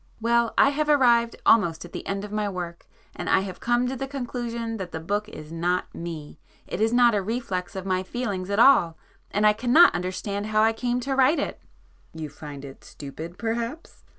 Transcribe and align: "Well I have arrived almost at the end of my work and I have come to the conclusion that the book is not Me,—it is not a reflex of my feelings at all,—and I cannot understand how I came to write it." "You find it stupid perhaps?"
"Well 0.19 0.55
I 0.57 0.69
have 0.69 0.89
arrived 0.89 1.35
almost 1.45 1.85
at 1.85 1.93
the 1.93 2.07
end 2.07 2.25
of 2.25 2.31
my 2.31 2.49
work 2.49 2.87
and 3.15 3.29
I 3.29 3.41
have 3.41 3.59
come 3.59 3.87
to 3.87 3.95
the 3.95 4.07
conclusion 4.07 4.77
that 4.77 4.91
the 4.91 4.99
book 4.99 5.29
is 5.29 5.51
not 5.51 5.93
Me,—it 5.93 6.81
is 6.81 6.91
not 6.91 7.13
a 7.13 7.21
reflex 7.21 7.75
of 7.75 7.85
my 7.85 8.01
feelings 8.01 8.49
at 8.49 8.57
all,—and 8.57 9.45
I 9.45 9.53
cannot 9.53 9.93
understand 9.93 10.47
how 10.47 10.63
I 10.63 10.73
came 10.73 11.01
to 11.01 11.15
write 11.15 11.37
it." 11.37 11.61
"You 12.15 12.29
find 12.29 12.65
it 12.65 12.83
stupid 12.83 13.37
perhaps?" 13.37 14.03